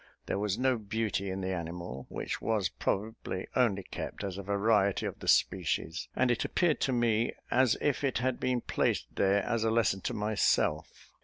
There 0.25 0.39
was 0.39 0.57
no 0.57 0.79
beauty 0.79 1.29
in 1.29 1.41
the 1.41 1.53
animal, 1.53 2.07
which 2.09 2.41
was 2.41 2.69
probably 2.69 3.45
only 3.55 3.83
kept 3.83 4.23
as 4.23 4.39
a 4.39 4.41
variety 4.41 5.05
of 5.05 5.19
the 5.19 5.27
species; 5.27 6.07
and 6.15 6.31
it 6.31 6.43
appeared 6.43 6.81
to 6.81 6.91
me 6.91 7.33
as 7.51 7.77
if 7.81 8.03
it 8.03 8.17
had 8.17 8.39
been 8.39 8.61
placed 8.61 9.15
there 9.15 9.43
as 9.43 9.63
a 9.63 9.69
lesson 9.69 10.01
to 10.01 10.13
myself. 10.15 11.11